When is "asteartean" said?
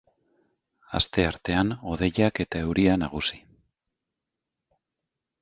0.99-1.69